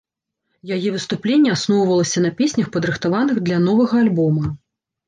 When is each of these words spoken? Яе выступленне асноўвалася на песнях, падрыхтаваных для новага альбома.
Яе 0.77 0.89
выступленне 0.95 1.53
асноўвалася 1.57 2.25
на 2.27 2.33
песнях, 2.41 2.67
падрыхтаваных 2.79 3.35
для 3.51 3.65
новага 3.71 3.95
альбома. 4.07 4.45